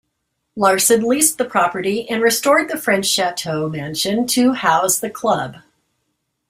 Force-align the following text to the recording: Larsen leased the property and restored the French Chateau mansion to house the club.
Larsen 0.55 1.03
leased 1.03 1.37
the 1.37 1.45
property 1.45 2.09
and 2.09 2.23
restored 2.23 2.69
the 2.69 2.75
French 2.79 3.05
Chateau 3.05 3.69
mansion 3.69 4.25
to 4.29 4.53
house 4.53 4.97
the 4.97 5.11
club. 5.11 5.57